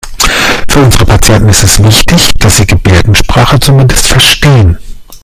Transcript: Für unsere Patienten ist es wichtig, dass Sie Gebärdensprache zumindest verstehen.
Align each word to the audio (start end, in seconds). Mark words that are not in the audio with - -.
Für 0.67 0.79
unsere 0.79 1.05
Patienten 1.05 1.47
ist 1.49 1.61
es 1.61 1.83
wichtig, 1.83 2.31
dass 2.39 2.57
Sie 2.57 2.65
Gebärdensprache 2.65 3.59
zumindest 3.59 4.07
verstehen. 4.07 4.79